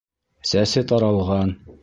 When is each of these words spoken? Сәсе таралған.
Сәсе 0.51 0.83
таралған. 0.93 1.57